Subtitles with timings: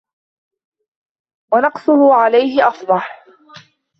[1.53, 3.23] وَنَقْصُهُ عَلَيْهِ أَفْضَحُ